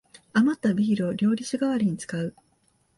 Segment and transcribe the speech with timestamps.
[0.33, 2.33] あまったビールを料理酒がわりに使う